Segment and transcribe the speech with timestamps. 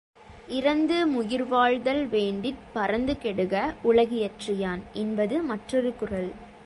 [0.47, 3.55] இரந்து முயிர்வாழ்தல் வேண்டிற் பரந்து கெடுக
[3.83, 6.31] உலகியற்றி யான் என்பது மற்றும் ஒரு குறள்.